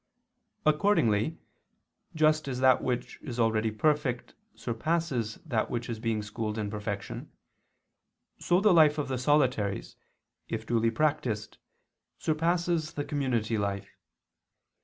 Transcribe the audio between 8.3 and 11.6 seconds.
so the life of the solitaries, if duly practiced,